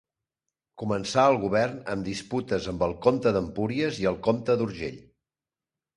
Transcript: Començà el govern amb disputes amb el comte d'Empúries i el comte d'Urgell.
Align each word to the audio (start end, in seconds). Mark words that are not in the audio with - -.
Començà 0.83 1.25
el 1.33 1.37
govern 1.43 1.75
amb 1.95 2.07
disputes 2.09 2.71
amb 2.73 2.87
el 2.89 2.97
comte 3.07 3.35
d'Empúries 3.39 4.01
i 4.05 4.09
el 4.13 4.19
comte 4.29 4.57
d'Urgell. 4.63 4.99